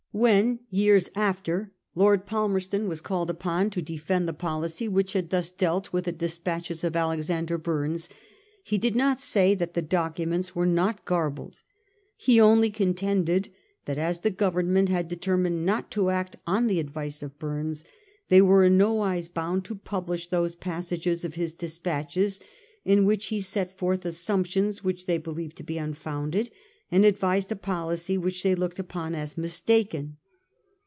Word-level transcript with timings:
When 0.13 0.59
years 0.69 1.09
after 1.15 1.71
Lord 1.95 2.25
Palmerston 2.25 2.89
was 2.89 2.99
called 2.99 3.29
upon 3.29 3.69
to 3.69 3.81
defend 3.81 4.27
the 4.27 4.33
policy 4.33 4.89
which 4.89 5.13
had 5.13 5.29
thus 5.29 5.49
dealt 5.51 5.93
with 5.93 6.03
the 6.03 6.11
despatches 6.11 6.83
of 6.83 6.97
Alexander 6.97 7.57
Bumes, 7.57 8.09
he 8.61 8.77
did 8.77 8.93
not 8.93 9.21
say 9.21 9.55
that 9.55 9.73
the 9.73 9.81
documents 9.81 10.53
were 10.53 10.65
not 10.65 11.05
garbled. 11.05 11.61
He 12.17 12.41
only 12.41 12.69
contended 12.69 13.53
that 13.85 13.97
as 13.97 14.19
the 14.19 14.31
Government 14.31 14.89
had 14.89 15.07
de 15.07 15.15
termined 15.15 15.59
not 15.63 15.89
to 15.91 16.09
act 16.09 16.35
on 16.45 16.67
the 16.67 16.81
advice 16.81 17.23
of 17.23 17.39
Bumes, 17.39 17.85
they 18.27 18.41
were 18.41 18.65
in 18.65 18.77
no 18.77 18.91
wise 18.95 19.29
bound 19.29 19.63
to 19.63 19.75
publish 19.75 20.27
those 20.27 20.55
passages 20.55 21.23
of 21.23 21.35
his 21.35 21.53
despatches 21.53 22.41
in 22.83 23.05
which 23.05 23.27
he 23.27 23.39
set 23.39 23.77
forth 23.77 24.03
assumptions 24.03 24.83
which 24.83 25.05
they 25.05 25.17
believed 25.17 25.55
to 25.55 25.63
be 25.63 25.77
unfounded, 25.77 26.51
and 26.93 27.05
advised 27.05 27.49
a 27.49 27.55
policy 27.55 28.17
which 28.17 28.43
they 28.43 28.53
looked 28.53 28.77
upon 28.77 29.15
as 29.15 29.37
mistaken. 29.37 30.17